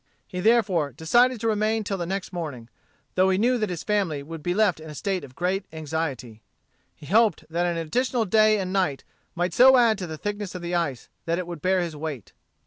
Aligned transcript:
He 0.27 0.39
therefore 0.39 0.93
decided 0.93 1.39
to 1.41 1.47
remain 1.47 1.83
till 1.83 1.99
the 1.99 2.07
next 2.07 2.33
morning, 2.33 2.69
though 3.13 3.29
he 3.29 3.37
knew 3.37 3.59
that 3.59 3.69
his 3.69 3.83
family 3.83 4.23
would 4.23 4.41
be 4.41 4.55
left 4.55 4.79
in 4.79 4.89
a 4.89 4.95
state 4.95 5.23
of 5.23 5.35
great 5.35 5.67
anxiety. 5.71 6.41
He 6.95 7.05
hoped 7.05 7.45
that 7.51 7.67
an 7.67 7.77
additional 7.77 8.25
day 8.25 8.57
and 8.59 8.73
night 8.73 9.03
might 9.35 9.53
so 9.53 9.77
add 9.77 9.99
to 9.99 10.07
the 10.07 10.17
thickness 10.17 10.55
of 10.55 10.63
the 10.63 10.73
ice 10.73 11.07
that 11.25 11.37
it 11.37 11.45
would 11.45 11.61
bear 11.61 11.81
his 11.81 11.95
weight. 11.95 12.33